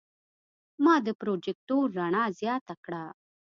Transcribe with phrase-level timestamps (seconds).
[0.83, 3.03] ما د پروجیکتور رڼا زیاته کړه.